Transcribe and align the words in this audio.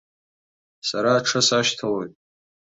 Сара 0.87 1.11
аҽы 1.17 1.39
сашьҭалоит. 1.47 2.13